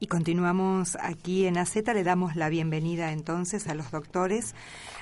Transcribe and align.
Y 0.00 0.06
continuamos 0.06 0.98
aquí 1.00 1.46
en 1.46 1.56
AZ. 1.56 1.76
Le 1.76 2.04
damos 2.04 2.36
la 2.36 2.48
bienvenida 2.48 3.12
entonces 3.12 3.68
a 3.68 3.74
los 3.74 3.90
doctores 3.90 4.54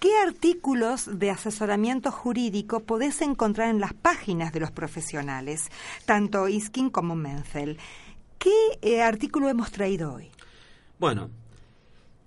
¿Qué 0.05 0.11
artículos 0.19 1.19
de 1.19 1.31
asesoramiento 1.31 2.11
jurídico 2.11 2.81
podés 2.81 3.23
encontrar 3.23 3.71
en 3.71 3.81
las 3.81 3.95
páginas 3.95 4.53
de 4.53 4.61
los 4.61 4.71
profesionales, 4.71 5.71
tanto 6.05 6.47
Iskin 6.47 6.91
como 6.91 7.15
Menzel? 7.15 7.79
¿Qué 8.39 8.51
eh, 8.83 9.01
artículo 9.01 9.49
hemos 9.49 9.71
traído 9.71 10.13
hoy? 10.13 10.29
Bueno, 10.99 11.31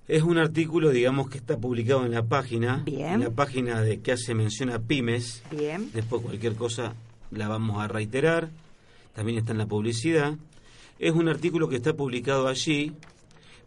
es 0.07 0.23
un 0.23 0.39
artículo, 0.39 0.89
digamos, 0.89 1.29
que 1.29 1.37
está 1.37 1.57
publicado 1.57 2.05
en 2.05 2.13
la 2.13 2.23
página, 2.23 2.81
Bien. 2.83 3.13
en 3.13 3.19
la 3.19 3.29
página 3.29 3.81
de 3.81 3.99
que 3.99 4.13
hace 4.13 4.33
mención 4.33 4.71
a 4.71 4.79
pymes. 4.79 5.43
Bien. 5.51 5.91
Después 5.93 6.23
cualquier 6.23 6.55
cosa 6.55 6.95
la 7.31 7.47
vamos 7.47 7.81
a 7.81 7.87
reiterar. 7.87 8.49
También 9.13 9.37
está 9.37 9.51
en 9.51 9.57
la 9.57 9.65
publicidad. 9.65 10.35
Es 10.99 11.13
un 11.13 11.29
artículo 11.29 11.69
que 11.69 11.77
está 11.77 11.95
publicado 11.95 12.47
allí, 12.47 12.93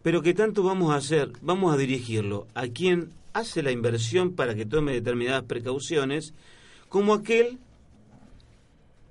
pero 0.01 0.21
que 0.21 0.33
tanto 0.33 0.63
vamos 0.63 0.91
a 0.93 0.97
hacer, 0.97 1.31
vamos 1.41 1.73
a 1.73 1.77
dirigirlo 1.77 2.47
a 2.53 2.67
quien 2.67 3.11
hace 3.33 3.63
la 3.63 3.71
inversión 3.71 4.33
para 4.33 4.55
que 4.55 4.65
tome 4.65 4.93
determinadas 4.93 5.43
precauciones, 5.43 6.33
como 6.89 7.13
aquel 7.13 7.59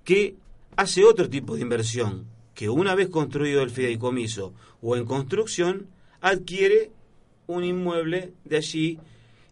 que 0.05 0.35
hace 0.77 1.05
otro 1.05 1.29
tipo 1.31 1.55
de 1.57 1.63
inversión, 1.63 2.27
que 2.55 2.69
una 2.69 2.95
vez 2.95 3.09
construido 3.09 3.63
el 3.63 3.71
fideicomiso 3.71 4.53
o 4.83 4.97
en 4.97 5.05
construcción, 5.05 5.87
adquiere 6.21 6.91
un 7.47 7.65
inmueble 7.65 8.33
de 8.45 8.57
allí 8.57 8.99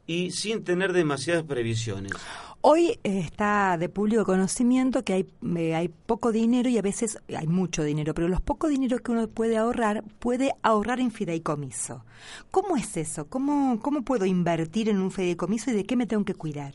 y 0.07 0.31
sin 0.31 0.65
tener 0.65 0.93
demasiadas 0.93 1.45
previsiones. 1.45 2.13
Hoy 2.61 2.99
eh, 3.05 3.21
está 3.21 3.79
de 3.79 3.89
público 3.89 4.25
conocimiento 4.25 5.05
que 5.05 5.13
hay, 5.13 5.27
eh, 5.57 5.75
hay 5.77 5.89
poco 5.89 6.33
dinero 6.33 6.69
y 6.69 6.77
a 6.77 6.83
veces 6.83 7.19
hay 7.29 7.47
mucho 7.47 7.85
dinero, 7.85 8.15
pero 8.15 8.27
los 8.27 8.41
pocos 8.41 8.71
dineros 8.71 9.01
que 9.01 9.13
uno 9.13 9.29
puede 9.29 9.57
ahorrar, 9.57 10.03
puede 10.19 10.53
ahorrar 10.63 10.99
en 10.99 11.13
fideicomiso. 11.13 12.05
¿Cómo 12.51 12.77
es 12.77 12.97
eso? 12.97 13.29
¿Cómo, 13.29 13.79
¿Cómo 13.81 14.03
puedo 14.03 14.27
invertir 14.27 14.89
en 14.89 14.99
un 14.99 15.13
fideicomiso 15.13 15.71
y 15.71 15.75
de 15.75 15.85
qué 15.85 15.95
me 15.95 16.07
tengo 16.07 16.25
que 16.25 16.35
cuidar? 16.35 16.75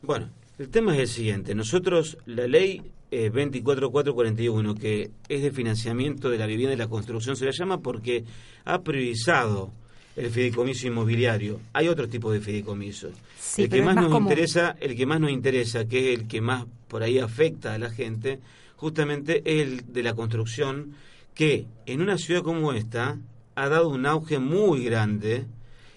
Bueno, 0.00 0.28
el 0.58 0.68
tema 0.68 0.94
es 0.94 1.00
el 1.00 1.08
siguiente. 1.08 1.56
Nosotros, 1.56 2.18
la 2.26 2.46
ley 2.46 2.82
eh, 3.10 3.28
24441, 3.28 4.74
que 4.76 5.10
es 5.28 5.42
de 5.42 5.50
financiamiento 5.50 6.30
de 6.30 6.38
la 6.38 6.46
vivienda 6.46 6.74
y 6.74 6.78
la 6.78 6.88
construcción, 6.88 7.34
se 7.34 7.46
la 7.46 7.50
llama 7.50 7.80
porque 7.80 8.24
ha 8.64 8.80
priorizado 8.82 9.72
el 10.16 10.30
fideicomiso 10.30 10.86
inmobiliario. 10.86 11.60
Hay 11.72 11.88
otro 11.88 12.08
tipo 12.08 12.32
de 12.32 12.40
fideicomisos. 12.40 13.12
Sí, 13.38 13.62
el 13.64 13.68
que 13.70 13.82
más, 13.82 13.94
más 13.94 14.04
nos 14.04 14.12
común. 14.12 14.28
interesa, 14.32 14.76
el 14.80 14.96
que 14.96 15.06
más 15.06 15.20
nos 15.20 15.30
interesa, 15.30 15.86
que 15.86 16.12
es 16.12 16.18
el 16.20 16.26
que 16.26 16.40
más 16.40 16.64
por 16.88 17.02
ahí 17.02 17.18
afecta 17.18 17.74
a 17.74 17.78
la 17.78 17.90
gente, 17.90 18.40
justamente 18.76 19.42
es 19.44 19.62
el 19.66 19.92
de 19.92 20.02
la 20.02 20.14
construcción, 20.14 20.94
que 21.34 21.66
en 21.86 22.00
una 22.00 22.16
ciudad 22.18 22.42
como 22.42 22.72
esta 22.72 23.18
ha 23.54 23.68
dado 23.68 23.88
un 23.90 24.06
auge 24.06 24.38
muy 24.38 24.84
grande 24.84 25.44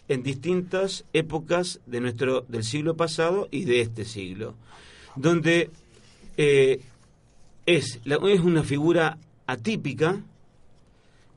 en 0.07 0.23
distintas 0.23 1.05
épocas 1.13 1.79
de 1.85 2.01
nuestro 2.01 2.41
del 2.49 2.63
siglo 2.63 2.95
pasado 2.97 3.47
y 3.51 3.65
de 3.65 3.81
este 3.81 4.05
siglo, 4.05 4.55
donde 5.15 5.69
eh, 6.37 6.81
es, 7.65 7.99
la- 8.05 8.19
es 8.29 8.39
una 8.39 8.63
figura 8.63 9.17
atípica 9.45 10.21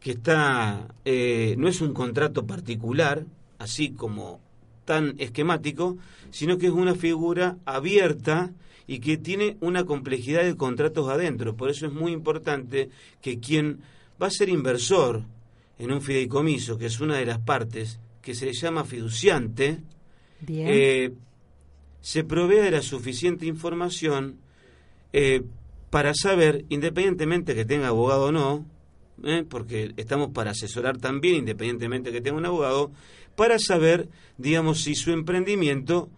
que 0.03 0.13
está 0.13 0.89
eh, 1.05 1.55
no 1.59 1.69
es 1.69 1.81
un 1.81 1.95
contrato 1.95 2.47
particular, 2.47 3.25
así 3.59 3.91
como 3.91 4.41
tan 4.85 5.15
esquemático, 5.19 5.97
sino 6.31 6.59
que 6.59 6.67
es 6.67 6.73
una 6.73 6.95
figura 6.95 7.57
abierta 7.65 8.51
y 8.87 8.99
que 8.99 9.17
tiene 9.17 9.57
una 9.61 9.85
complejidad 9.85 10.43
de 10.43 10.57
contratos 10.57 11.09
adentro. 11.09 11.55
Por 11.55 11.71
eso 11.71 11.87
es 11.87 11.93
muy 11.93 12.13
importante 12.13 12.91
que 13.21 13.39
quien 13.39 13.81
va 14.21 14.27
a 14.27 14.31
ser 14.31 14.49
inversor 14.49 15.23
en 15.79 15.93
un 15.93 16.03
fideicomiso, 16.03 16.79
que 16.79 16.87
es 16.87 17.01
una 17.01 17.17
de 17.17 17.27
las 17.27 17.39
partes 17.39 18.01
que 18.21 18.35
se 18.35 18.47
le 18.47 18.53
llama 18.53 18.85
fiduciante, 18.85 19.79
Bien. 20.41 20.69
eh, 20.69 21.13
se 22.01 22.25
provea 22.25 22.65
de 22.65 22.71
la 22.73 22.83
suficiente 22.83 23.47
información 23.47 24.37
eh, 25.13 25.43
para 25.91 26.13
saber, 26.15 26.65
independientemente 26.69 27.55
que 27.55 27.65
tenga 27.65 27.89
abogado 27.89 28.27
o 28.27 28.33
no, 28.33 28.65
eh, 29.25 29.45
porque 29.49 29.93
estamos 29.97 30.31
para 30.31 30.51
asesorar 30.53 30.99
también, 30.99 31.37
independientemente 31.37 32.13
que 32.13 32.21
tenga 32.21 32.37
un 32.37 32.47
abogado, 32.47 32.93
para 33.37 33.59
saber, 33.59 34.09
digamos, 34.39 34.83
si 34.83 34.95
su 34.95 35.11
emprendimiento 35.11 36.09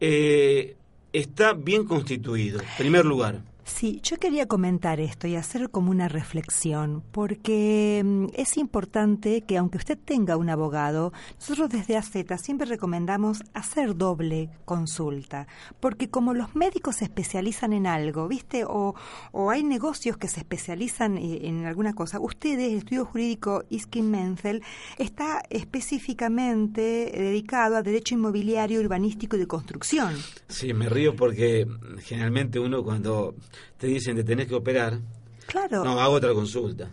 eh, 0.00 0.76
está 1.12 1.52
bien 1.52 1.84
constituido, 1.84 2.60
en 2.60 2.66
primer 2.78 3.04
lugar. 3.04 3.42
Sí, 3.66 4.00
yo 4.04 4.16
quería 4.18 4.46
comentar 4.46 5.00
esto 5.00 5.26
y 5.26 5.34
hacer 5.34 5.70
como 5.70 5.90
una 5.90 6.08
reflexión, 6.08 7.02
porque 7.10 8.00
mm, 8.02 8.26
es 8.34 8.56
importante 8.58 9.42
que 9.42 9.58
aunque 9.58 9.76
usted 9.76 9.98
tenga 9.98 10.36
un 10.36 10.48
abogado, 10.48 11.12
nosotros 11.40 11.70
desde 11.70 11.96
AZ 11.96 12.12
siempre 12.40 12.66
recomendamos 12.66 13.42
hacer 13.54 13.96
doble 13.96 14.50
consulta, 14.64 15.48
porque 15.80 16.08
como 16.08 16.32
los 16.32 16.54
médicos 16.54 16.96
se 16.96 17.04
especializan 17.06 17.72
en 17.72 17.88
algo, 17.88 18.28
¿viste? 18.28 18.64
O, 18.64 18.94
o 19.32 19.50
hay 19.50 19.64
negocios 19.64 20.16
que 20.16 20.28
se 20.28 20.40
especializan 20.40 21.18
eh, 21.18 21.48
en 21.48 21.66
alguna 21.66 21.92
cosa. 21.92 22.20
Ustedes, 22.20 22.70
el 22.70 22.78
estudio 22.78 23.04
jurídico 23.04 23.64
Iskin 23.68 24.10
Menzel, 24.10 24.62
está 24.96 25.42
específicamente 25.50 27.10
dedicado 27.12 27.76
a 27.76 27.82
derecho 27.82 28.14
inmobiliario, 28.14 28.80
urbanístico 28.80 29.34
y 29.34 29.40
de 29.40 29.48
construcción. 29.48 30.14
Sí, 30.48 30.72
me 30.72 30.88
río 30.88 31.16
porque 31.16 31.66
generalmente 32.04 32.60
uno 32.60 32.84
cuando 32.84 33.34
te 33.78 33.86
dicen 33.86 34.16
te 34.16 34.24
tenés 34.24 34.46
que 34.46 34.54
operar, 34.54 34.98
Claro. 35.46 35.84
no, 35.84 36.00
hago 36.00 36.14
otra 36.14 36.32
consulta. 36.34 36.88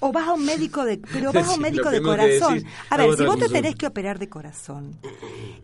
O 0.00 0.12
vas 0.12 0.28
a 0.28 0.32
un 0.34 0.44
médico 0.44 0.84
de, 0.84 0.98
pero 0.98 1.32
vas 1.32 1.48
a 1.48 1.52
un 1.54 1.60
médico 1.60 1.90
de 1.90 2.02
corazón. 2.02 2.54
decís, 2.58 2.70
a 2.90 2.96
ver, 2.96 3.16
si 3.16 3.24
vos 3.24 3.38
te 3.38 3.48
tenés 3.48 3.74
que 3.76 3.86
operar 3.86 4.18
de 4.18 4.28
corazón, 4.28 4.98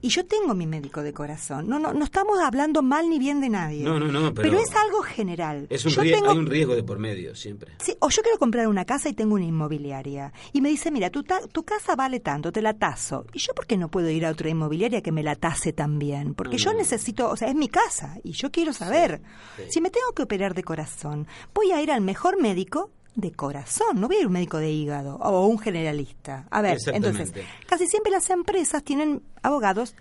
y 0.03 0.09
yo 0.09 0.25
tengo 0.27 0.55
mi 0.55 0.67
médico 0.67 1.03
de 1.03 1.13
corazón, 1.13 1.69
no, 1.69 1.79
no, 1.79 1.93
no 1.93 2.05
estamos 2.05 2.39
hablando 2.41 2.83
mal 2.83 3.09
ni 3.11 3.19
bien 3.19 3.41
de 3.41 3.49
nadie. 3.49 3.85
No, 3.85 3.99
no, 3.99 4.07
no, 4.09 4.33
pero- 4.35 4.59
es 4.59 4.75
algo 4.75 5.03
general. 5.03 5.67
Es 5.71 5.85
un 5.85 5.93
Yo 5.93 6.03
rie- 6.03 6.15
tengo- 6.15 6.31
Hay 6.31 6.39
un 6.39 6.47
riesgo 6.47 6.75
de 6.75 6.83
por 6.83 6.99
medio 6.99 7.35
siempre. 7.35 7.73
Sí, 7.79 7.95
o 8.01 8.09
yo 8.09 8.23
quiero 8.23 8.39
comprar 8.39 8.67
una 8.69 8.85
casa 8.85 9.09
y 9.09 9.13
tengo 9.13 9.35
una 9.35 9.45
inmobiliaria. 9.45 10.33
Y 10.53 10.61
me 10.61 10.69
dice, 10.69 10.91
mira, 10.91 11.11
tu, 11.11 11.23
ta- 11.23 11.47
tu 11.49 11.63
casa 11.65 11.97
vale 11.97 12.21
tanto, 12.21 12.53
te 12.53 12.63
la 12.63 12.75
taso. 12.75 13.25
¿Y 13.33 13.39
yo 13.39 13.55
por 13.55 13.67
qué 13.67 13.77
no 13.77 13.89
puedo 13.91 14.09
ir 14.11 14.27
a 14.27 14.31
otra 14.31 14.49
inmobiliaria 14.49 15.03
que 15.03 15.13
me 15.13 15.23
la 15.23 15.37
tase 15.37 15.73
también? 15.73 16.35
Porque 16.35 16.57
No, 16.57 16.63
yo 16.65 16.73
no. 16.73 16.79
necesito, 16.79 17.29
o 17.31 17.37
sea, 17.37 17.49
es 17.49 17.55
mi 17.55 17.69
casa 17.69 18.17
y 18.25 18.33
yo 18.33 18.51
quiero 18.51 18.73
saber. 18.73 19.21
sí. 19.57 19.63
Si 19.71 19.81
me 19.81 19.91
tengo 19.91 20.13
que 20.15 20.23
operar 20.23 20.55
de 20.55 20.63
corazón, 20.63 21.27
voy 21.55 21.73
a 21.73 21.83
ir 21.83 21.91
al 21.93 22.01
mejor 22.01 22.41
médico 22.41 22.91
de 23.21 23.33
corazón, 23.33 24.01
no 24.01 24.07
voy 24.09 24.17
a 24.17 24.19
ir 24.21 24.25
a 24.25 24.29
un 24.29 24.33
médico 24.33 24.59
de 24.59 24.71
hígado 24.71 25.17
o 25.17 25.47
un 25.47 25.59
generalista. 25.59 26.47
A 26.51 26.63
ver, 26.63 26.79
entonces, 26.93 27.33
casi 27.67 27.87
siempre 27.87 28.13
las 28.13 28.29
empresas 28.31 28.83
tienen 28.83 29.23
abogados 29.43 29.95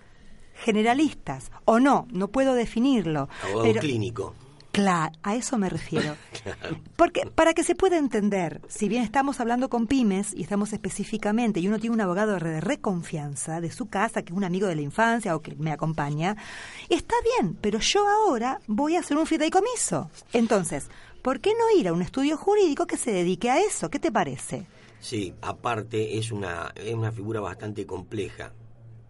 generalistas 0.54 1.50
o 1.64 1.80
no, 1.80 2.06
no 2.12 2.28
puedo 2.28 2.54
definirlo. 2.54 3.28
Abogado 3.42 3.62
pero- 3.64 3.80
clínico. 3.80 4.34
Claro, 4.72 5.12
a 5.24 5.34
eso 5.34 5.58
me 5.58 5.68
refiero. 5.68 6.14
Porque 6.96 7.22
para 7.34 7.54
que 7.54 7.64
se 7.64 7.74
pueda 7.74 7.98
entender, 7.98 8.60
si 8.68 8.88
bien 8.88 9.02
estamos 9.02 9.40
hablando 9.40 9.68
con 9.68 9.88
pymes 9.88 10.32
y 10.32 10.42
estamos 10.44 10.72
específicamente, 10.72 11.58
y 11.58 11.66
uno 11.66 11.80
tiene 11.80 11.94
un 11.94 12.00
abogado 12.00 12.34
de 12.38 12.60
reconfianza 12.60 13.60
de 13.60 13.72
su 13.72 13.86
casa, 13.86 14.22
que 14.22 14.32
es 14.32 14.36
un 14.36 14.44
amigo 14.44 14.68
de 14.68 14.76
la 14.76 14.82
infancia 14.82 15.34
o 15.34 15.42
que 15.42 15.56
me 15.56 15.72
acompaña, 15.72 16.36
está 16.88 17.16
bien, 17.40 17.58
pero 17.60 17.80
yo 17.80 18.06
ahora 18.06 18.60
voy 18.68 18.94
a 18.94 19.00
hacer 19.00 19.16
un 19.16 19.26
fideicomiso. 19.26 20.08
Entonces, 20.32 20.88
¿por 21.22 21.40
qué 21.40 21.50
no 21.50 21.78
ir 21.78 21.88
a 21.88 21.92
un 21.92 22.02
estudio 22.02 22.36
jurídico 22.36 22.86
que 22.86 22.96
se 22.96 23.12
dedique 23.12 23.50
a 23.50 23.60
eso? 23.60 23.90
¿Qué 23.90 23.98
te 23.98 24.12
parece? 24.12 24.66
Sí, 25.00 25.34
aparte 25.40 26.18
es 26.18 26.30
una, 26.30 26.72
es 26.74 26.94
una 26.94 27.12
figura 27.12 27.40
bastante 27.40 27.86
compleja. 27.86 28.52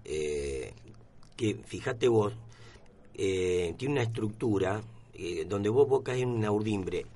eh, 0.04 0.72
que 1.40 1.54
fíjate 1.54 2.06
vos, 2.06 2.34
eh, 3.14 3.74
tiene 3.78 3.94
una 3.94 4.02
estructura 4.02 4.82
eh, 5.14 5.46
donde 5.48 5.70
vos, 5.70 6.02
caes 6.02 6.22
en 6.22 6.28
una 6.28 6.50
urdimbre 6.50 7.06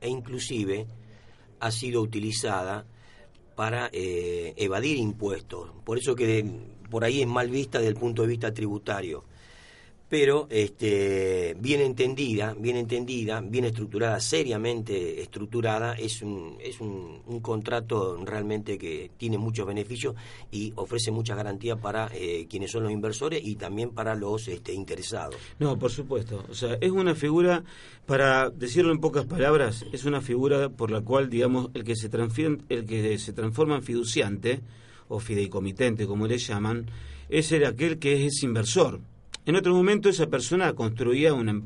e 0.00 0.08
inclusive 0.08 0.88
ha 1.60 1.70
sido 1.70 2.02
utilizada 2.02 2.84
para 3.54 3.90
eh, 3.92 4.54
evadir 4.56 4.96
impuestos. 4.96 5.70
Por 5.84 5.98
eso 5.98 6.16
que 6.16 6.44
por 6.90 7.04
ahí 7.04 7.22
es 7.22 7.28
mal 7.28 7.48
vista 7.48 7.78
desde 7.78 7.90
el 7.90 7.96
punto 7.96 8.22
de 8.22 8.28
vista 8.28 8.52
tributario 8.52 9.22
pero 10.08 10.46
este, 10.50 11.56
bien 11.58 11.80
entendida, 11.80 12.54
bien 12.58 12.76
entendida, 12.76 13.40
bien 13.40 13.64
estructurada, 13.64 14.20
seriamente 14.20 15.20
estructurada, 15.22 15.94
es 15.94 16.22
un, 16.22 16.56
es 16.60 16.80
un, 16.80 17.14
contrato 17.40 18.16
realmente 18.24 18.78
que 18.78 19.10
tiene 19.16 19.38
muchos 19.38 19.66
beneficios 19.66 20.14
y 20.52 20.72
ofrece 20.76 21.10
muchas 21.10 21.36
garantías 21.36 21.78
para 21.78 22.10
eh, 22.14 22.46
quienes 22.48 22.70
son 22.70 22.84
los 22.84 22.92
inversores 22.92 23.40
y 23.44 23.56
también 23.56 23.90
para 23.90 24.14
los 24.14 24.46
este, 24.46 24.72
interesados. 24.72 25.36
No, 25.58 25.78
por 25.78 25.90
supuesto. 25.90 26.44
O 26.48 26.54
sea, 26.54 26.78
es 26.80 26.90
una 26.90 27.14
figura, 27.14 27.64
para 28.06 28.50
decirlo 28.50 28.92
en 28.92 29.00
pocas 29.00 29.24
palabras, 29.26 29.84
es 29.92 30.04
una 30.04 30.20
figura 30.20 30.68
por 30.68 30.90
la 30.90 31.00
cual, 31.00 31.28
digamos, 31.28 31.70
el 31.74 31.82
que 31.82 31.96
se, 31.96 32.08
el 32.68 32.86
que 32.86 33.18
se 33.18 33.32
transforma 33.32 33.76
en 33.76 33.82
fiduciante 33.82 34.60
o 35.08 35.18
fideicomitente, 35.18 36.06
como 36.06 36.26
le 36.26 36.38
llaman, 36.38 36.86
es 37.28 37.50
el 37.52 37.64
aquel 37.64 37.98
que 37.98 38.26
es 38.26 38.42
inversor 38.42 39.00
en 39.46 39.56
otro 39.56 39.74
momento 39.74 40.08
esa 40.08 40.26
persona 40.26 40.72
construía 40.74 41.34
una, 41.34 41.60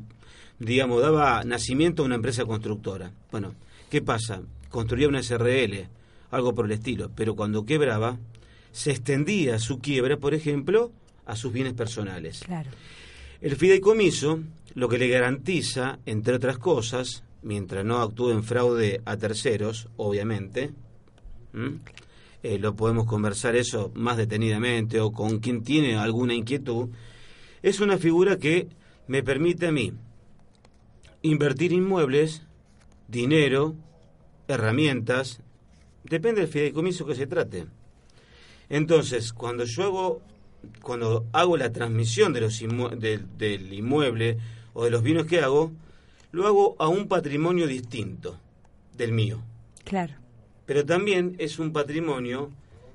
digamos, 0.59 1.01
daba 1.01 1.43
nacimiento 1.43 2.03
a 2.03 2.05
una 2.05 2.15
empresa 2.15 2.45
constructora. 2.45 3.11
Bueno, 3.31 3.55
¿qué 3.89 4.01
pasa? 4.01 4.41
Construía 4.69 5.07
una 5.07 5.23
SRL, 5.23 5.87
algo 6.31 6.53
por 6.53 6.65
el 6.65 6.71
estilo, 6.73 7.09
pero 7.15 7.35
cuando 7.35 7.65
quebraba, 7.65 8.17
se 8.71 8.91
extendía 8.91 9.59
su 9.59 9.79
quiebra, 9.79 10.17
por 10.17 10.33
ejemplo, 10.33 10.91
a 11.25 11.35
sus 11.35 11.51
bienes 11.51 11.73
personales. 11.73 12.41
Claro. 12.45 12.69
El 13.41 13.55
fideicomiso 13.55 14.41
lo 14.75 14.87
que 14.87 14.97
le 14.97 15.07
garantiza, 15.07 15.99
entre 16.05 16.35
otras 16.35 16.57
cosas, 16.57 17.23
mientras 17.41 17.85
no 17.85 18.01
actúe 18.01 18.31
en 18.31 18.43
fraude 18.43 19.01
a 19.05 19.17
terceros, 19.17 19.87
obviamente, 19.97 20.71
eh, 22.43 22.59
lo 22.59 22.75
podemos 22.75 23.05
conversar 23.05 23.55
eso 23.55 23.91
más 23.95 24.17
detenidamente 24.17 24.99
o 24.99 25.11
con 25.11 25.39
quien 25.39 25.63
tiene 25.63 25.97
alguna 25.97 26.33
inquietud, 26.33 26.89
es 27.61 27.79
una 27.79 27.97
figura 27.97 28.37
que 28.37 28.67
me 29.07 29.23
permite 29.23 29.67
a 29.67 29.71
mí 29.71 29.93
invertir 31.21 31.73
inmuebles, 31.73 32.43
dinero, 33.07 33.75
herramientas, 34.47 35.41
depende 36.03 36.41
del 36.41 36.49
fideicomiso 36.49 37.05
que 37.05 37.15
se 37.15 37.27
trate. 37.27 37.67
Entonces, 38.69 39.33
cuando 39.33 39.65
yo 39.65 39.83
hago, 39.83 40.21
cuando 40.81 41.25
hago 41.33 41.57
la 41.57 41.71
transmisión 41.71 42.33
de 42.33 42.41
los 42.41 42.59
del 42.59 43.73
inmueble 43.73 44.37
o 44.73 44.85
de 44.85 44.91
los 44.91 45.03
bienes 45.03 45.25
que 45.25 45.41
hago, 45.41 45.71
lo 46.31 46.47
hago 46.47 46.75
a 46.79 46.87
un 46.87 47.07
patrimonio 47.07 47.67
distinto 47.67 48.39
del 48.95 49.11
mío. 49.11 49.41
Claro. 49.83 50.13
Pero 50.65 50.85
también 50.85 51.35
es 51.39 51.57
un 51.57 51.73
patrimonio 51.73 52.51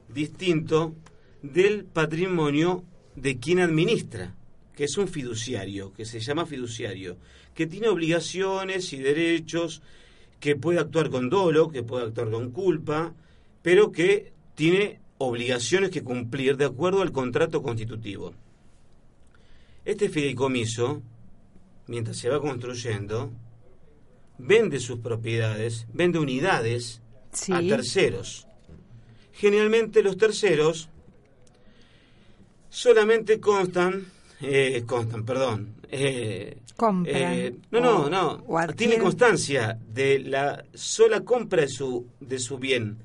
distinto 0.09 0.95
del 1.43 1.85
patrimonio 1.85 2.85
de 3.17 3.39
quien 3.39 3.59
administra 3.59 4.33
que 4.75 4.85
es 4.85 4.97
un 4.99 5.09
fiduciario, 5.09 5.93
que 5.93 6.05
se 6.05 6.21
llama 6.21 6.47
fiduciario, 6.47 7.17
que 7.55 7.67
tiene 7.67 7.89
obligaciones 7.89 8.93
y 8.93 8.99
derechos, 8.99 9.83
que 10.41 10.57
puede 10.57 10.81
actuar 10.81 11.11
con 11.11 11.31
dolo, 11.31 11.71
que 11.71 11.83
puede 11.83 12.07
actuar 12.07 12.31
con 12.31 12.51
culpa, 12.51 13.15
pero 13.63 13.93
que 13.93 14.33
tiene 14.55 15.01
obligaciones 15.19 15.91
que 15.91 16.03
cumplir 16.03 16.57
de 16.57 16.67
acuerdo 16.67 17.03
al 17.03 17.13
contrato 17.13 17.63
constitutivo. 17.63 18.35
Este 19.85 20.09
fideicomiso, 20.09 21.03
mientras 21.87 22.17
se 22.17 22.29
va 22.29 22.41
construyendo, 22.41 23.33
vende 24.39 24.81
sus 24.81 24.99
propiedades, 24.99 25.87
vende 25.93 26.19
unidades 26.19 27.01
a 27.51 27.61
terceros. 27.61 28.47
Generalmente 29.33 30.03
los 30.03 30.17
terceros 30.17 30.89
solamente 32.71 33.41
constan 33.41 34.07
eh, 34.49 34.85
constan, 34.87 35.25
perdón. 35.25 35.75
Eh, 35.91 36.59
Compran. 36.77 37.33
Eh, 37.33 37.55
no, 37.71 37.81
no, 37.81 38.11
no. 38.11 38.45
Tiene 38.75 38.99
constancia 38.99 39.79
de 39.93 40.19
la 40.19 40.65
sola 40.75 41.21
compra 41.21 41.63
de 41.63 41.69
su, 41.69 42.07
de 42.19 42.39
su 42.39 42.59
bien 42.59 42.99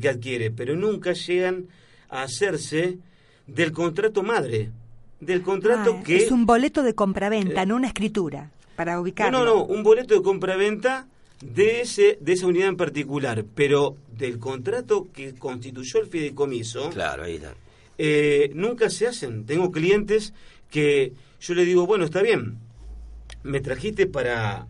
que 0.00 0.08
adquiere, 0.08 0.50
pero 0.50 0.74
nunca 0.74 1.12
llegan 1.12 1.66
a 2.08 2.22
hacerse 2.22 2.98
del 3.46 3.72
contrato 3.72 4.22
madre, 4.22 4.70
del 5.20 5.42
contrato 5.42 5.98
ah, 5.98 6.02
que... 6.02 6.16
Es 6.16 6.30
un 6.30 6.46
boleto 6.46 6.82
de 6.82 6.94
compraventa, 6.94 7.66
no 7.66 7.76
una 7.76 7.88
escritura, 7.88 8.50
para 8.74 9.00
ubicarlo. 9.00 9.38
No, 9.38 9.44
no, 9.44 9.54
no, 9.54 9.64
un 9.64 9.82
boleto 9.82 10.14
de 10.14 10.22
compraventa 10.22 11.06
de, 11.42 11.82
ese, 11.82 12.18
de 12.20 12.32
esa 12.32 12.46
unidad 12.46 12.68
en 12.68 12.76
particular, 12.76 13.44
pero 13.54 13.96
del 14.16 14.38
contrato 14.38 15.08
que 15.12 15.34
constituyó 15.34 16.00
el 16.00 16.06
fideicomiso... 16.06 16.88
Claro, 16.90 17.24
ahí 17.24 17.36
está. 17.36 17.54
nunca 18.54 18.88
se 18.88 19.06
hacen. 19.06 19.44
Tengo 19.44 19.70
clientes 19.70 20.32
que 20.70 21.12
yo 21.40 21.54
le 21.54 21.64
digo, 21.64 21.86
bueno, 21.86 22.04
está 22.04 22.22
bien, 22.22 22.58
me 23.42 23.60
trajiste 23.60 24.06
para 24.06 24.66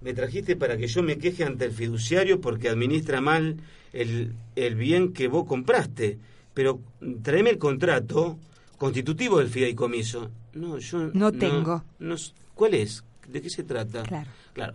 me 0.00 0.12
trajiste 0.12 0.54
para 0.54 0.76
que 0.76 0.86
yo 0.86 1.02
me 1.02 1.16
queje 1.16 1.44
ante 1.44 1.64
el 1.64 1.72
fiduciario 1.72 2.38
porque 2.38 2.68
administra 2.68 3.22
mal 3.22 3.56
el, 3.94 4.34
el 4.54 4.74
bien 4.74 5.14
que 5.14 5.28
vos 5.28 5.46
compraste, 5.46 6.18
pero 6.52 6.80
tráeme 7.22 7.48
el 7.50 7.58
contrato 7.58 8.38
constitutivo 8.76 9.38
del 9.38 9.48
fideicomiso. 9.48 10.30
No, 10.52 10.78
yo 10.78 11.10
no 11.14 11.32
tengo. 11.32 11.84
No, 11.98 12.16
¿Cuál 12.54 12.74
es? 12.74 13.02
¿De 13.28 13.40
qué 13.40 13.48
se 13.48 13.64
trata? 13.64 14.02
Claro. 14.02 14.30
Claro. 14.52 14.74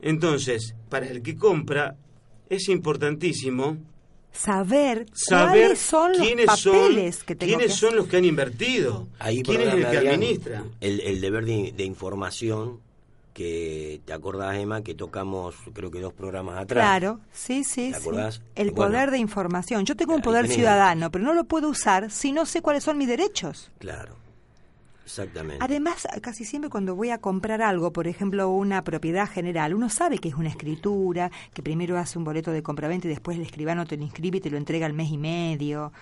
Entonces, 0.00 0.74
para 0.88 1.06
el 1.06 1.22
que 1.22 1.36
compra 1.36 1.96
es 2.48 2.68
importantísimo 2.68 3.76
saber, 4.36 5.06
cuáles 5.28 5.78
son 5.78 6.12
los 6.12 6.46
papeles 6.46 7.24
que 7.24 7.34
tengo 7.34 7.56
quiénes 7.56 7.74
son 7.74 7.96
los 7.96 8.06
que 8.06 8.18
han 8.18 8.24
invertido 8.24 9.08
quién 9.18 9.60
es 9.60 9.74
el 9.74 9.90
que 9.90 9.98
administra. 9.98 10.64
el, 10.80 11.20
deber 11.20 11.44
de, 11.44 11.84
información 11.84 12.80
que 13.32 14.00
te 14.04 14.12
acordás 14.12 14.56
Emma 14.56 14.82
que 14.82 14.94
tocamos 14.94 15.54
creo 15.74 15.90
que 15.90 16.00
dos 16.00 16.14
programas 16.14 16.58
atrás. 16.58 16.82
Claro 16.82 17.20
sí 17.32 17.64
sí, 17.64 17.92
¿Te 17.92 18.00
sí. 18.00 18.40
el 18.54 18.72
poder 18.72 19.10
de 19.10 19.18
información. 19.18 19.84
Yo 19.84 19.94
tengo 19.94 20.14
un 20.14 20.22
poder 20.22 20.48
ciudadano 20.48 21.10
pero 21.10 21.24
no 21.24 21.34
lo 21.34 21.44
puedo 21.44 21.68
usar 21.68 22.10
si 22.10 22.32
no 22.32 22.46
sé 22.46 22.62
cuáles 22.62 22.84
son 22.84 22.98
mis 22.98 23.08
derechos. 23.08 23.70
Claro 23.78 24.25
Exactamente. 25.06 25.64
Además, 25.64 26.08
casi 26.20 26.44
siempre 26.44 26.68
cuando 26.68 26.96
voy 26.96 27.10
a 27.10 27.18
comprar 27.18 27.62
algo, 27.62 27.92
por 27.92 28.08
ejemplo, 28.08 28.50
una 28.50 28.82
propiedad 28.82 29.30
general, 29.30 29.72
uno 29.72 29.88
sabe 29.88 30.18
que 30.18 30.28
es 30.28 30.34
una 30.34 30.48
escritura, 30.48 31.30
que 31.54 31.62
primero 31.62 31.96
hace 31.96 32.18
un 32.18 32.24
boleto 32.24 32.50
de 32.50 32.64
compraventa 32.64 33.06
y 33.06 33.10
después 33.10 33.36
el 33.36 33.44
escribano 33.44 33.86
te 33.86 33.96
lo 33.96 34.02
inscribe 34.02 34.38
y 34.38 34.40
te 34.40 34.50
lo 34.50 34.56
entrega 34.56 34.84
al 34.84 34.94
mes 34.94 35.12
y 35.12 35.16
medio, 35.16 35.92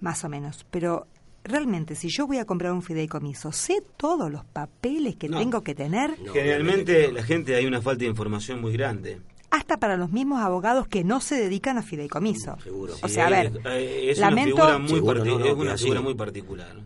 más 0.00 0.24
o 0.24 0.28
menos. 0.28 0.66
Pero 0.70 1.06
realmente, 1.42 1.94
si 1.94 2.10
yo 2.10 2.26
voy 2.26 2.36
a 2.36 2.44
comprar 2.44 2.72
un 2.72 2.82
fideicomiso, 2.82 3.50
¿sé 3.50 3.82
todos 3.96 4.30
los 4.30 4.44
papeles 4.44 5.16
que 5.16 5.30
tengo 5.30 5.62
que 5.62 5.74
tener? 5.74 6.16
Generalmente 6.30 7.10
la 7.10 7.22
gente 7.22 7.56
hay 7.56 7.64
una 7.64 7.80
falta 7.80 8.00
de 8.00 8.10
información 8.10 8.60
muy 8.60 8.74
grande 8.74 9.20
hasta 9.50 9.78
para 9.78 9.96
los 9.96 10.12
mismos 10.12 10.40
abogados 10.40 10.86
que 10.86 11.02
no 11.02 11.20
se 11.20 11.34
dedican 11.34 11.76
a 11.76 11.82
fideicomiso. 11.82 12.56
Seguro. 12.62 12.94
O 13.02 13.08
sea, 13.08 13.26
a 13.26 13.30
ver, 13.30 13.60
es, 13.66 14.18
lamento, 14.18 14.54
una 14.54 14.86
figura 14.86 15.24
muy, 15.24 15.48
es 15.48 15.54
una 15.54 15.76
figura 15.76 16.00
muy 16.02 16.14
particular. 16.14 16.76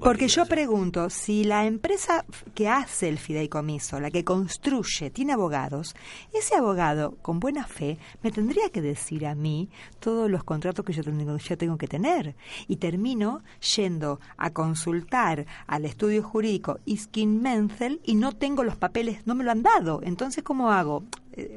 Porque 0.00 0.28
yo 0.28 0.44
pregunto, 0.44 1.08
si 1.08 1.44
la 1.44 1.64
empresa 1.64 2.26
que 2.54 2.68
hace 2.68 3.08
el 3.08 3.18
fideicomiso, 3.18 3.98
la 3.98 4.10
que 4.10 4.22
construye, 4.22 5.08
tiene 5.08 5.32
abogados, 5.32 5.96
ese 6.34 6.54
abogado, 6.54 7.16
con 7.22 7.40
buena 7.40 7.66
fe, 7.66 7.96
me 8.22 8.30
tendría 8.30 8.68
que 8.68 8.82
decir 8.82 9.26
a 9.26 9.34
mí 9.34 9.70
todos 10.00 10.30
los 10.30 10.44
contratos 10.44 10.84
que 10.84 10.92
yo 10.92 11.02
tengo, 11.02 11.38
yo 11.38 11.56
tengo 11.56 11.78
que 11.78 11.88
tener. 11.88 12.36
Y 12.68 12.76
termino 12.76 13.42
yendo 13.74 14.20
a 14.36 14.50
consultar 14.50 15.46
al 15.66 15.86
estudio 15.86 16.22
jurídico 16.22 16.78
Iskin 16.84 17.40
Menzel 17.40 18.02
y 18.04 18.16
no 18.16 18.32
tengo 18.32 18.64
los 18.64 18.76
papeles, 18.76 19.26
no 19.26 19.34
me 19.34 19.44
lo 19.44 19.50
han 19.50 19.62
dado. 19.62 20.00
Entonces, 20.02 20.44
¿cómo 20.44 20.72
hago? 20.72 21.04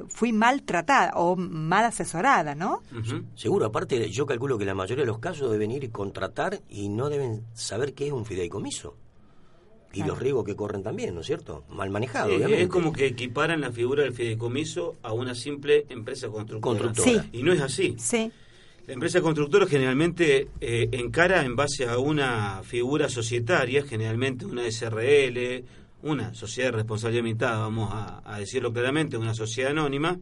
Fui 0.08 0.34
mal 0.34 0.64
tratada 0.64 1.12
o 1.16 1.36
mal 1.36 1.86
asesorada, 1.86 2.56
¿no? 2.56 2.82
Seguro, 3.36 3.66
aparte 3.66 4.10
yo 4.10 4.26
calculo 4.26 4.58
que 4.58 4.66
la 4.66 4.76
mayoría 4.76 5.04
de 5.04 5.08
los 5.08 5.20
casos 5.20 5.52
deben 5.52 5.72
ir 5.72 5.84
y 5.84 5.90
contratar 5.90 6.62
y 6.70 6.90
no 6.90 7.10
deben 7.10 7.44
saber 7.54 7.94
qué 7.94 8.08
es 8.08 8.14
un 8.14 8.26
fideicomiso. 8.26 8.96
Y 9.94 10.04
los 10.04 10.20
riesgos 10.20 10.46
que 10.46 10.56
corren 10.56 10.84
también, 10.84 11.16
¿no 11.16 11.22
es 11.22 11.28
cierto? 11.28 11.64
Mal 11.70 11.90
manejado, 11.90 12.32
Es 12.32 12.68
como 12.68 12.94
que 12.94 13.08
equiparan 13.08 13.62
la 13.62 13.72
figura 13.72 14.04
del 14.04 14.14
fideicomiso 14.14 14.96
a 15.02 15.14
una 15.14 15.34
simple 15.34 15.86
empresa 15.90 16.28
constructora. 16.28 17.26
Y 17.32 17.42
no 17.42 17.52
es 17.54 17.62
así. 17.62 17.96
Sí. 17.98 18.32
La 18.86 18.94
empresa 18.94 19.20
constructora 19.22 19.66
generalmente 19.66 20.48
eh, 20.62 20.88
encara 20.94 21.44
en 21.44 21.58
base 21.58 21.88
a 21.88 21.98
una 21.98 22.62
figura 22.64 23.10
societaria, 23.10 23.84
generalmente 23.84 24.46
una 24.46 24.64
SRL, 24.70 25.66
una 26.08 26.34
sociedad 26.34 26.70
de 26.70 26.78
responsabilidad 26.78 27.24
limitada, 27.24 27.58
vamos 27.60 27.90
a, 27.92 28.40
decirlo 28.40 28.72
claramente, 28.72 29.18
una 29.18 29.34
sociedad 29.34 29.72
anónima, 29.72 30.18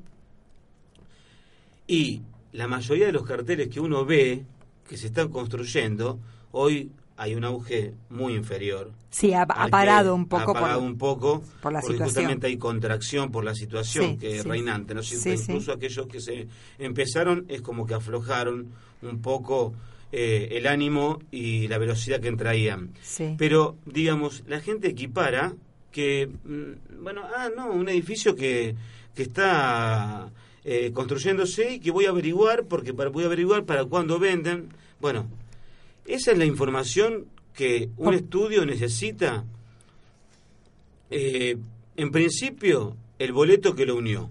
y 1.87 2.21
la 2.51 2.67
mayoría 2.67 3.07
de 3.07 3.11
los 3.11 3.23
carteles 3.23 3.69
que 3.69 3.79
uno 3.79 4.05
ve 4.05 4.43
que 4.87 4.97
se 4.97 5.07
están 5.07 5.29
construyendo, 5.29 6.19
hoy 6.51 6.91
hay 7.17 7.35
un 7.35 7.43
auge 7.43 7.93
muy 8.09 8.33
inferior. 8.33 8.91
Sí, 9.09 9.33
ha, 9.33 9.45
parado 9.45 10.13
un 10.13 10.27
poco. 10.27 10.51
Ha 10.51 10.53
parado 10.53 10.79
por, 10.79 10.89
un 10.89 10.97
poco 10.97 11.43
por 11.61 11.71
la 11.71 11.81
porque 11.81 12.03
justamente 12.03 12.47
hay 12.47 12.57
contracción 12.57 13.31
por 13.31 13.45
la 13.45 13.55
situación 13.55 14.17
que 14.17 14.37
es 14.37 14.45
reinante. 14.45 14.93
¿no? 14.93 15.01
incluso 15.01 15.71
aquellos 15.71 16.07
que 16.07 16.19
se 16.19 16.47
empezaron 16.77 17.45
es 17.47 17.61
como 17.61 17.85
que 17.85 17.93
aflojaron 17.93 18.67
un 19.01 19.21
poco 19.21 19.73
eh, 20.11 20.49
el 20.51 20.67
ánimo 20.67 21.19
y 21.31 21.67
la 21.67 21.77
velocidad 21.77 22.19
que 22.19 22.31
traían. 22.33 22.91
Sí. 23.01 23.35
Pero, 23.37 23.77
digamos, 23.85 24.43
la 24.47 24.59
gente 24.59 24.89
equipara 24.89 25.53
que, 25.95 26.27
mm, 26.27 27.03
bueno, 27.03 27.21
ah, 27.23 27.49
no, 27.55 27.71
un 27.71 27.87
edificio 27.87 28.35
que, 28.35 28.75
que 29.15 29.23
está 29.23 30.29
eh, 30.65 30.91
construyéndose 30.93 31.75
y 31.75 31.79
que 31.79 31.89
voy 31.89 32.05
a 32.05 32.09
averiguar, 32.09 32.65
porque 32.65 32.93
para, 32.93 33.09
voy 33.09 33.23
a 33.23 33.27
averiguar 33.27 33.63
para 33.63 33.85
cuándo 33.85 34.19
venden. 34.19 34.67
Bueno, 34.99 35.29
esa 36.05 36.33
es 36.33 36.37
la 36.37 36.43
información 36.43 37.27
que 37.53 37.91
un 37.95 38.13
estudio 38.13 38.65
necesita. 38.65 39.45
Eh, 41.11 41.55
en 41.95 42.11
principio, 42.11 42.97
el 43.17 43.31
boleto 43.31 43.73
que 43.73 43.85
lo 43.85 43.95
unió. 43.95 44.29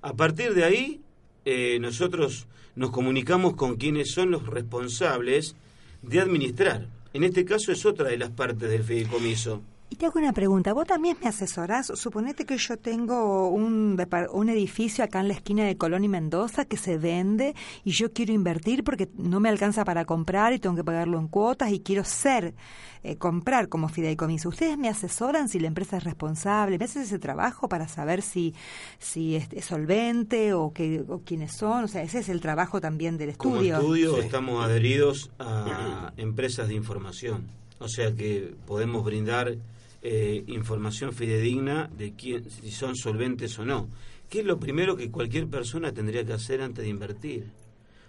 A 0.00 0.12
partir 0.12 0.54
de 0.54 0.62
ahí, 0.62 1.00
eh, 1.44 1.80
nosotros 1.80 2.46
nos 2.76 2.92
comunicamos 2.92 3.56
con 3.56 3.74
quienes 3.74 4.12
son 4.12 4.30
los 4.30 4.46
responsables 4.46 5.56
de 6.02 6.20
administrar. 6.20 6.86
En 7.12 7.24
este 7.24 7.44
caso 7.44 7.72
es 7.72 7.84
otra 7.84 8.10
de 8.10 8.18
las 8.18 8.30
partes 8.30 8.70
del 8.70 8.84
fideicomiso. 8.84 9.60
Y 9.90 9.96
te 9.96 10.04
hago 10.04 10.18
una 10.18 10.34
pregunta, 10.34 10.74
¿vos 10.74 10.86
también 10.86 11.16
me 11.22 11.28
asesorás? 11.28 11.86
Suponete 11.94 12.44
que 12.44 12.58
yo 12.58 12.76
tengo 12.76 13.48
un, 13.48 13.98
un 14.32 14.48
edificio 14.50 15.02
acá 15.02 15.20
en 15.20 15.28
la 15.28 15.34
esquina 15.34 15.64
de 15.64 15.78
Colón 15.78 16.04
y 16.04 16.08
Mendoza 16.08 16.66
que 16.66 16.76
se 16.76 16.98
vende 16.98 17.54
y 17.84 17.92
yo 17.92 18.12
quiero 18.12 18.34
invertir 18.34 18.84
porque 18.84 19.08
no 19.16 19.40
me 19.40 19.48
alcanza 19.48 19.86
para 19.86 20.04
comprar 20.04 20.52
y 20.52 20.58
tengo 20.58 20.76
que 20.76 20.84
pagarlo 20.84 21.18
en 21.18 21.26
cuotas 21.28 21.72
y 21.72 21.80
quiero 21.80 22.04
ser, 22.04 22.54
eh, 23.02 23.16
comprar 23.16 23.70
como 23.70 23.88
fideicomiso. 23.88 24.50
¿Ustedes 24.50 24.76
me 24.76 24.90
asesoran 24.90 25.48
si 25.48 25.58
la 25.58 25.68
empresa 25.68 25.96
es 25.96 26.04
responsable? 26.04 26.76
¿Me 26.78 26.84
hacen 26.84 27.00
ese 27.02 27.18
trabajo 27.18 27.70
para 27.70 27.88
saber 27.88 28.20
si, 28.20 28.54
si 28.98 29.36
es, 29.36 29.48
es 29.52 29.64
solvente 29.64 30.52
o, 30.52 30.70
que, 30.70 31.02
o 31.08 31.20
quiénes 31.24 31.52
son? 31.52 31.84
O 31.84 31.88
sea, 31.88 32.02
ese 32.02 32.18
es 32.18 32.28
el 32.28 32.42
trabajo 32.42 32.78
también 32.82 33.16
del 33.16 33.38
Como 33.38 33.54
estudio. 33.54 33.76
estudio 33.78 34.14
Sí. 34.16 34.20
estamos 34.20 34.62
adheridos 34.62 35.30
a 35.38 36.12
empresas 36.18 36.68
de 36.68 36.74
información, 36.74 37.46
o 37.78 37.88
sea 37.88 38.14
que 38.14 38.54
podemos 38.66 39.02
brindar 39.02 39.54
eh, 40.02 40.44
información 40.46 41.12
fidedigna 41.12 41.88
de 41.96 42.14
quién, 42.14 42.48
si 42.50 42.70
son 42.70 42.96
solventes 42.96 43.58
o 43.58 43.64
no. 43.64 43.88
¿Qué 44.28 44.40
es 44.40 44.46
lo 44.46 44.58
primero 44.58 44.96
que 44.96 45.10
cualquier 45.10 45.46
persona 45.48 45.92
tendría 45.92 46.24
que 46.24 46.32
hacer 46.32 46.60
antes 46.60 46.84
de 46.84 46.90
invertir? 46.90 47.46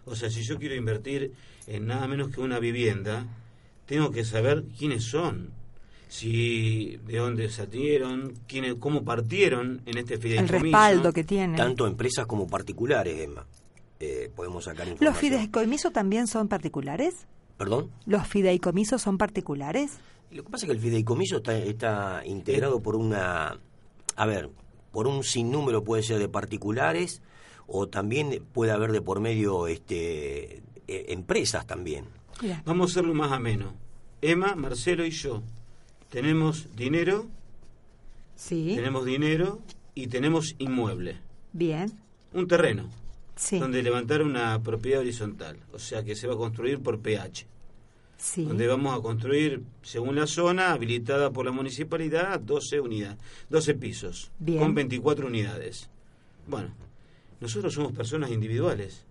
O 0.05 0.15
sea, 0.15 0.29
si 0.29 0.43
yo 0.43 0.57
quiero 0.57 0.75
invertir 0.75 1.33
en 1.67 1.87
nada 1.87 2.07
menos 2.07 2.29
que 2.29 2.41
una 2.41 2.59
vivienda, 2.59 3.25
tengo 3.85 4.11
que 4.11 4.25
saber 4.25 4.65
quiénes 4.77 5.05
son, 5.05 5.51
si 6.09 6.97
de 7.05 7.17
dónde 7.17 7.49
salieron, 7.49 8.33
quiénes, 8.47 8.75
cómo 8.75 9.03
partieron 9.03 9.81
en 9.85 9.97
este 9.97 10.15
el 10.15 10.21
fideicomiso. 10.21 10.63
respaldo 10.63 11.13
que 11.13 11.23
tienen. 11.23 11.55
Tanto 11.55 11.87
empresas 11.87 12.25
como 12.25 12.47
particulares, 12.47 13.19
Emma. 13.19 13.45
Eh, 13.99 14.31
podemos 14.35 14.63
sacar 14.63 14.87
¿Los 14.99 15.17
fideicomisos 15.17 15.91
también 15.91 16.27
son 16.27 16.47
particulares? 16.47 17.27
¿Perdón? 17.59 17.91
¿Los 18.05 18.25
fideicomisos 18.25 19.01
son 19.01 19.17
particulares? 19.17 19.99
Lo 20.31 20.43
que 20.45 20.49
pasa 20.49 20.65
es 20.65 20.69
que 20.69 20.75
el 20.77 20.81
fideicomiso 20.81 21.37
está, 21.37 21.57
está 21.57 22.21
integrado 22.25 22.81
por 22.81 22.95
una, 22.95 23.59
a 24.15 24.25
ver, 24.25 24.49
por 24.93 25.07
un 25.07 25.25
sinnúmero 25.25 25.83
puede 25.83 26.01
ser 26.01 26.19
de 26.19 26.29
particulares 26.29 27.21
o 27.67 27.89
también 27.89 28.41
puede 28.53 28.71
haber 28.71 28.93
de 28.93 29.01
por 29.01 29.19
medio 29.19 29.67
este 29.67 30.63
eh, 30.87 31.05
empresas 31.09 31.67
también. 31.67 32.05
Mira. 32.41 32.63
Vamos 32.65 32.91
a 32.91 32.93
hacerlo 32.93 33.13
más 33.13 33.33
ameno. 33.33 33.73
Emma, 34.21 34.55
Marcelo 34.55 35.05
y 35.05 35.11
yo 35.11 35.43
tenemos 36.09 36.73
dinero, 36.77 37.27
Sí, 38.37 38.71
tenemos 38.73 39.03
dinero 39.03 39.59
y 39.95 40.07
tenemos 40.07 40.55
inmueble, 40.59 41.17
bien. 41.51 41.91
un 42.33 42.47
terreno 42.47 42.85
Sí, 43.39 43.57
donde 43.57 43.81
levantar 43.81 44.21
una 44.21 44.61
propiedad 44.61 44.99
horizontal, 44.99 45.57
o 45.71 45.79
sea 45.79 46.03
que 46.03 46.13
se 46.13 46.27
va 46.27 46.33
a 46.33 46.37
construir 46.37 46.81
por 46.81 46.99
PH, 46.99 47.47
sí. 48.17 48.43
donde 48.43 48.67
vamos 48.67 48.99
a 48.99 49.01
construir 49.01 49.63
según 49.81 50.17
la 50.17 50.27
zona 50.27 50.73
habilitada 50.73 51.31
por 51.31 51.45
la 51.45 51.53
municipalidad 51.53 52.37
12 52.41 52.81
unidades, 52.81 53.17
12 53.49 53.75
pisos 53.75 54.31
Bien. 54.39 54.59
con 54.59 54.75
24 54.75 55.25
unidades. 55.25 55.89
Bueno, 56.47 56.73
nosotros 57.39 57.73
somos 57.73 57.93
personas 57.93 58.29
individuales. 58.29 59.05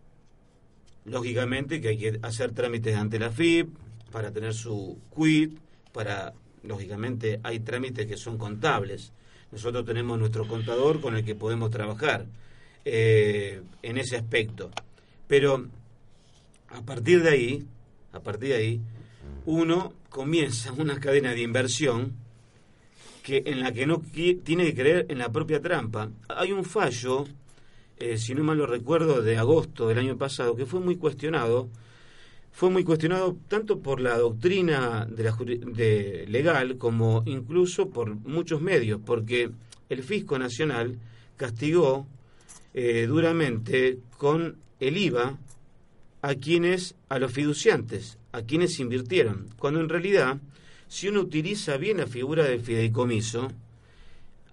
Lógicamente 1.07 1.81
que 1.81 1.89
hay 1.89 1.97
que 1.97 2.19
hacer 2.21 2.53
trámites 2.53 2.97
ante 2.97 3.19
la 3.19 3.31
FIP 3.31 3.71
para 4.13 4.31
tener 4.31 4.53
su 4.53 4.99
quit, 5.17 5.59
para 5.95 6.35
lógicamente 6.63 7.41
hay 7.45 7.61
trámites 7.61 8.07
que 8.07 8.19
son 8.19 8.37
contables. 8.37 9.11
Nosotros 9.51 9.87
tenemos 9.87 10.19
nuestro 10.19 10.47
contador 10.47 11.01
con 11.01 11.17
el 11.17 11.25
que 11.25 11.35
podemos 11.35 11.71
trabajar 11.71 12.27
eh, 12.91 13.61
en 13.83 13.99
ese 13.99 14.17
aspecto. 14.17 14.71
Pero 15.27 15.67
a 16.71 16.83
partir 16.83 17.23
de 17.23 17.31
ahí, 17.31 17.67
a 18.13 18.21
partir 18.21 18.51
de 18.51 18.55
ahí, 18.55 18.81
uno 19.45 19.93
comienza 20.09 20.73
una 20.73 20.99
cadena 20.99 21.33
de 21.33 21.43
inversión 21.43 22.15
que 23.23 23.43
en 23.45 23.61
la 23.61 23.73
que 23.73 23.87
no 23.87 24.01
tiene 24.01 24.65
que 24.65 24.75
creer 24.75 25.07
en 25.11 25.19
la 25.19 25.31
propia 25.31 25.61
trampa. 25.61 26.11
Hay 26.29 26.53
un 26.53 26.65
fallo, 26.65 27.27
eh, 27.99 28.17
si 28.17 28.35
no 28.35 28.43
mal 28.43 28.57
lo 28.57 28.67
recuerdo, 28.67 29.21
de 29.21 29.37
agosto 29.37 29.89
del 29.89 29.99
año 29.99 30.17
pasado, 30.17 30.57
que 30.57 30.65
fue 30.65 30.81
muy 30.81 30.97
cuestionado. 30.97 31.69
Fue 32.53 32.71
muy 32.71 32.85
cuestionado 32.85 33.37
tanto 33.49 33.81
por 33.81 34.01
la 34.01 34.17
doctrina 34.17 35.07
de 35.07 35.23
la 35.23 35.37
de 35.37 36.25
legal 36.27 36.79
como 36.79 37.23
incluso 37.27 37.91
por 37.91 38.15
muchos 38.15 38.63
medios, 38.63 38.99
porque 39.05 39.51
el 39.91 40.03
Fisco 40.03 40.39
Nacional 40.39 40.99
castigó 41.37 42.07
eh, 42.75 43.07
duramente 43.07 43.99
con 44.17 44.57
el 44.81 44.97
IVA 44.97 45.37
a 46.23 46.35
quienes, 46.35 46.95
a 47.09 47.19
los 47.19 47.33
fiduciantes, 47.33 48.19
a 48.33 48.43
quienes 48.43 48.79
invirtieron, 48.81 49.47
cuando 49.59 49.81
en 49.81 49.89
realidad, 49.89 50.39
si 50.89 51.09
uno 51.09 51.21
utiliza 51.21 51.77
bien 51.77 51.99
la 51.99 52.07
figura 52.07 52.45
del 52.45 52.61
fideicomiso, 52.61 53.49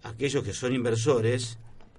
aquellos 0.03 0.43
que 0.43 0.53
son 0.53 0.73
inversores 0.73 1.57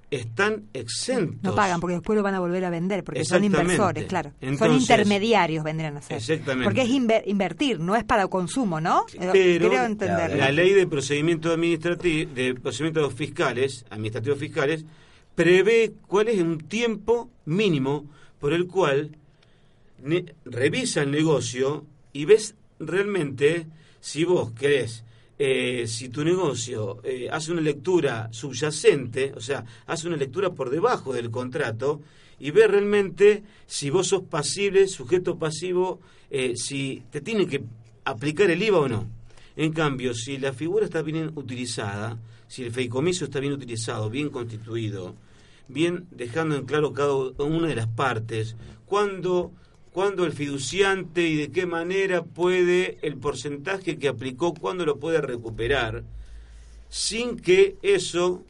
están 0.08 0.66
exentos. 0.72 1.42
No 1.42 1.54
pagan 1.56 1.80
porque 1.80 1.94
después 1.94 2.16
lo 2.16 2.22
van 2.22 2.34
a 2.36 2.38
volver 2.40 2.64
a 2.64 2.70
vender 2.70 3.02
porque 3.02 3.24
son 3.24 3.42
inversores, 3.42 4.04
claro. 4.04 4.32
son 4.56 4.72
intermediarios, 4.74 5.64
vendrían 5.64 5.96
a 5.96 6.02
ser. 6.02 6.18
Exactamente. 6.18 6.62
Porque 6.64 6.82
es 6.82 6.88
inver- 6.90 7.24
invertir, 7.26 7.80
no 7.80 7.96
es 7.96 8.04
para 8.04 8.28
consumo, 8.28 8.80
¿no? 8.80 9.04
Eh, 9.14 9.28
Pero 9.32 9.68
Creo 9.68 9.84
entenderlo. 9.84 10.36
la 10.36 10.52
ley 10.52 10.72
de 10.74 10.86
procedimientos 10.86 11.52
administrativos, 11.52 12.32
de 12.36 12.54
procedimientos 12.54 13.12
fiscales, 13.14 13.84
administrativos 13.90 14.38
fiscales, 14.38 14.84
prevé 15.36 15.92
cuál 16.08 16.28
es 16.28 16.40
un 16.40 16.58
tiempo 16.58 17.30
mínimo 17.44 18.10
por 18.40 18.52
el 18.52 18.66
cual 18.66 19.16
revisa 20.44 21.02
el 21.02 21.10
negocio 21.12 21.86
y 22.12 22.24
ves 22.24 22.54
realmente 22.80 23.66
si 24.00 24.24
vos 24.24 24.52
querés, 24.52 25.04
eh, 25.38 25.84
si 25.86 26.08
tu 26.08 26.24
negocio 26.24 27.00
eh, 27.04 27.28
hace 27.30 27.52
una 27.52 27.60
lectura 27.60 28.28
subyacente, 28.32 29.32
o 29.36 29.40
sea, 29.40 29.64
hace 29.86 30.08
una 30.08 30.16
lectura 30.16 30.50
por 30.50 30.70
debajo 30.70 31.12
del 31.12 31.30
contrato 31.30 32.00
y 32.38 32.50
ve 32.50 32.66
realmente 32.66 33.42
si 33.66 33.90
vos 33.90 34.08
sos 34.08 34.22
pasible, 34.22 34.88
sujeto 34.88 35.38
pasivo, 35.38 36.00
eh, 36.30 36.54
si 36.56 37.02
te 37.10 37.20
tiene 37.20 37.46
que 37.46 37.62
aplicar 38.04 38.50
el 38.50 38.62
IVA 38.62 38.78
o 38.78 38.88
no. 38.88 39.08
En 39.56 39.72
cambio, 39.72 40.14
si 40.14 40.38
la 40.38 40.52
figura 40.52 40.84
está 40.84 41.02
bien 41.02 41.32
utilizada, 41.34 42.18
si 42.46 42.62
el 42.62 42.72
feicomiso 42.72 43.24
está 43.24 43.40
bien 43.40 43.52
utilizado, 43.52 44.08
bien 44.08 44.30
constituido, 44.30 45.14
bien 45.68 46.06
dejando 46.10 46.56
en 46.56 46.66
claro 46.66 46.92
cada 46.92 47.14
una 47.14 47.68
de 47.68 47.76
las 47.76 47.88
partes, 47.88 48.56
cuándo, 48.86 49.52
el 49.94 50.32
fiduciante 50.32 51.26
y 51.26 51.36
de 51.36 51.50
qué 51.50 51.66
manera 51.66 52.22
puede 52.24 52.98
el 53.02 53.16
porcentaje 53.16 53.98
que 53.98 54.08
aplicó, 54.08 54.54
cuándo 54.54 54.84
lo 54.84 54.98
puede 54.98 55.20
recuperar, 55.20 56.04
sin 56.88 57.38
que 57.38 57.76
eso 57.82 58.42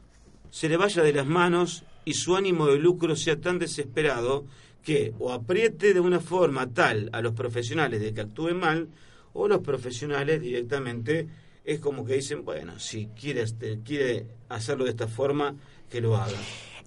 se 0.51 0.69
le 0.69 0.77
vaya 0.77 1.03
de 1.03 1.13
las 1.13 1.25
manos 1.25 1.83
y 2.05 2.13
su 2.13 2.35
ánimo 2.35 2.67
de 2.67 2.79
lucro 2.79 3.15
sea 3.15 3.39
tan 3.39 3.59
desesperado 3.59 4.45
que 4.83 5.13
o 5.19 5.33
apriete 5.33 5.93
de 5.93 5.99
una 5.99 6.19
forma 6.19 6.73
tal 6.73 7.09
a 7.11 7.21
los 7.21 7.33
profesionales 7.33 7.99
de 7.99 8.13
que 8.13 8.21
actúen 8.21 8.57
mal, 8.57 8.87
o 9.33 9.47
los 9.47 9.59
profesionales 9.59 10.41
directamente 10.41 11.27
es 11.63 11.79
como 11.79 12.05
que 12.05 12.15
dicen, 12.15 12.45
bueno, 12.45 12.79
si 12.79 13.07
quiere, 13.07 13.41
este, 13.41 13.79
quiere 13.83 14.25
hacerlo 14.47 14.85
de 14.85 14.91
esta 14.91 15.07
forma, 15.07 15.55
que 15.89 15.99
lo 15.99 16.15
haga. 16.15 16.37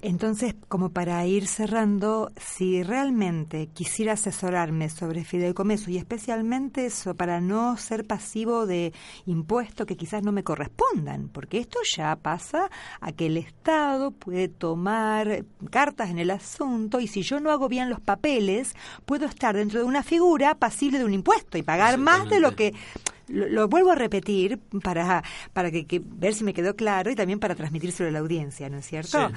Entonces, 0.03 0.55
como 0.69 0.91
para 0.91 1.27
ir 1.27 1.47
cerrando, 1.47 2.33
si 2.37 2.83
realmente 2.83 3.67
quisiera 3.67 4.15
asesorarme 4.15 4.89
sobre 4.89 5.25
fideicomiso 5.25 5.91
y 5.91 5.99
especialmente 5.99 6.87
eso, 6.87 7.15
para 7.15 7.41
no 7.43 7.77
ser 7.77 8.07
pasivo 8.07 8.67
de 8.67 8.95
impuestos 9.27 9.87
que 9.87 9.99
quizás 9.99 10.23
no 10.23 10.33
me 10.33 10.43
correspondan, 10.43 11.29
porque 11.29 11.59
esto 11.59 11.79
ya 11.95 12.17
pasa 12.17 12.71
a 13.01 13.13
que 13.13 13.27
el 13.27 13.37
Estado 13.37 14.11
puede 14.13 14.49
tomar 14.49 15.45
cartas 15.71 16.09
en 16.09 16.19
el 16.19 16.31
asunto 16.31 17.01
y 17.01 17.07
si 17.07 17.21
yo 17.21 17.39
no 17.39 17.51
hago 17.51 17.69
bien 17.69 17.91
los 17.91 18.01
papeles, 18.01 18.75
puedo 19.05 19.27
estar 19.27 19.55
dentro 19.55 19.81
de 19.81 19.85
una 19.85 20.03
figura 20.03 20.55
pasible 20.55 20.99
de 20.99 21.05
un 21.05 21.13
impuesto 21.13 21.59
y 21.59 21.63
pagar 21.63 21.99
más 21.99 22.29
de 22.31 22.41
lo 22.41 22.57
que 22.57 22.73
lo, 23.31 23.69
vuelvo 23.69 23.93
a 23.93 23.95
repetir 23.95 24.59
para, 24.83 25.23
para 25.53 25.71
que, 25.71 26.03
ver 26.05 26.35
si 26.35 26.43
me 26.45 26.53
quedó 26.53 26.77
claro 26.77 27.11
y 27.11 27.15
también 27.15 27.39
para 27.39 27.55
transmitírselo 27.55 28.09
a 28.09 28.13
la 28.13 28.19
audiencia, 28.19 28.69
¿no 28.69 28.77
es 28.79 28.87
cierto? 28.87 29.31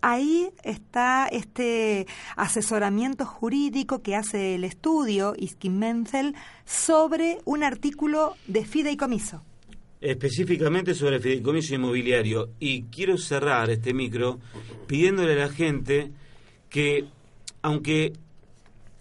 Ahí 0.00 0.50
está 0.62 1.26
este 1.26 2.06
asesoramiento 2.36 3.26
jurídico 3.26 4.00
que 4.00 4.14
hace 4.14 4.54
el 4.54 4.62
estudio 4.62 5.34
Iskin 5.36 5.76
Menzel 5.76 6.36
sobre 6.64 7.38
un 7.44 7.64
artículo 7.64 8.36
de 8.46 8.64
fideicomiso. 8.64 9.42
Específicamente 10.00 10.94
sobre 10.94 11.16
el 11.16 11.22
fideicomiso 11.22 11.74
inmobiliario. 11.74 12.50
Y 12.60 12.84
quiero 12.84 13.18
cerrar 13.18 13.70
este 13.70 13.92
micro 13.92 14.38
pidiéndole 14.86 15.32
a 15.32 15.46
la 15.46 15.48
gente 15.48 16.12
que, 16.70 17.06
aunque 17.62 18.12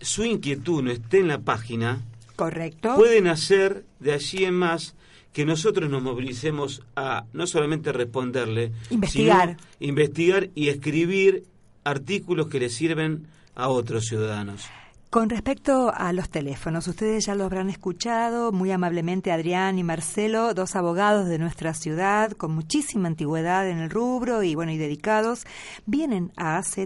su 0.02 0.26
inquietud 0.26 0.82
no 0.82 0.90
esté 0.90 1.20
en 1.20 1.28
la 1.28 1.42
página, 1.42 2.02
Correcto. 2.36 2.96
pueden 2.96 3.28
hacer 3.28 3.86
de 4.00 4.14
allí 4.14 4.46
en 4.46 4.56
más 4.56 4.96
que 5.38 5.46
nosotros 5.46 5.88
nos 5.88 6.02
movilicemos 6.02 6.82
a 6.96 7.26
no 7.32 7.46
solamente 7.46 7.92
responderle, 7.92 8.72
investigar, 8.90 9.50
sino 9.50 9.92
investigar 9.92 10.50
y 10.56 10.70
escribir 10.70 11.44
artículos 11.84 12.48
que 12.48 12.60
le 12.60 12.70
sirven 12.70 13.28
a 13.54 13.70
otros 13.70 14.06
ciudadanos. 14.06 14.66
Con 15.12 15.30
respecto 15.30 15.94
a 15.96 16.12
los 16.12 16.30
teléfonos, 16.30 16.88
ustedes 16.88 17.28
ya 17.28 17.36
lo 17.36 17.46
habrán 17.46 17.70
escuchado 17.70 18.52
muy 18.52 18.72
amablemente 18.72 19.32
Adrián 19.32 19.78
y 19.78 19.84
Marcelo, 19.84 20.56
dos 20.56 20.76
abogados 20.76 21.28
de 21.28 21.38
nuestra 21.38 21.74
ciudad 21.76 22.32
con 22.32 22.52
muchísima 22.52 23.08
antigüedad 23.08 23.70
en 23.70 23.78
el 23.78 23.90
rubro 23.92 24.42
y 24.42 24.56
bueno 24.56 24.72
y 24.72 24.78
dedicados, 24.78 25.46
vienen 25.86 26.34
a 26.36 26.58
AZ 26.58 26.78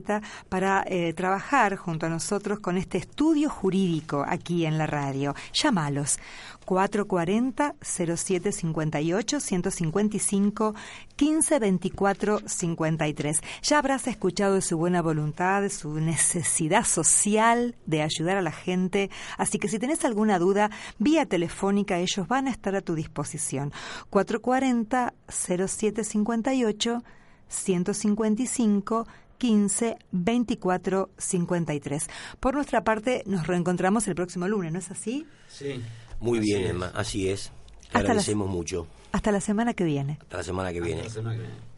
para 0.49 0.83
eh, 0.87 1.13
trabajar 1.13 1.77
junto 1.77 2.05
a 2.05 2.09
nosotros 2.09 2.59
con 2.59 2.77
este 2.77 2.97
estudio 2.99 3.49
jurídico 3.49 4.25
aquí 4.27 4.65
en 4.65 4.77
la 4.77 4.87
radio. 4.87 5.33
Llámalos 5.53 6.19
440 6.71 7.75
0758 7.81 9.39
155 9.41 10.73
1524 11.19 12.39
53. 12.45 13.41
Ya 13.61 13.77
habrás 13.77 14.07
escuchado 14.07 14.55
de 14.55 14.61
su 14.61 14.77
buena 14.77 15.01
voluntad, 15.01 15.63
de 15.63 15.69
su 15.69 15.95
necesidad 15.95 16.85
social 16.85 17.75
de 17.85 18.03
ayudar 18.03 18.37
a 18.37 18.41
la 18.41 18.53
gente, 18.53 19.09
así 19.37 19.59
que 19.59 19.67
si 19.67 19.79
tenés 19.79 20.05
alguna 20.05 20.39
duda, 20.39 20.71
vía 20.97 21.25
telefónica 21.25 21.99
ellos 21.99 22.25
van 22.29 22.47
a 22.47 22.51
estar 22.51 22.73
a 22.73 22.81
tu 22.81 22.95
disposición. 22.95 23.73
440 24.09 25.13
0758 25.27 27.03
155 27.49 29.07
15 29.37 29.97
24 30.11 31.09
53. 31.17 32.07
Por 32.39 32.53
nuestra 32.53 32.85
parte, 32.85 33.23
nos 33.25 33.45
reencontramos 33.45 34.07
el 34.07 34.15
próximo 34.15 34.47
lunes, 34.47 34.71
¿no 34.71 34.79
es 34.79 34.89
así? 34.89 35.27
Sí. 35.49 35.81
Muy 36.21 36.39
bien, 36.39 36.65
Emma, 36.65 36.91
así 36.95 37.29
es. 37.29 37.51
agradecemos 37.91 38.47
mucho. 38.47 38.87
Hasta 39.11 39.31
la 39.31 39.41
semana 39.41 39.73
que 39.73 39.83
viene. 39.83 40.17
Hasta 40.21 40.37
la 40.37 40.43
semana 40.43 40.71
que 40.71 40.79
viene. 40.79 41.01
Hasta 41.01 41.09
la 41.09 41.13
semana 41.13 41.35
que 41.35 41.41
viene. 41.41 41.70